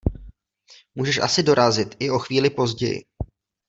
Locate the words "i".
1.99-2.09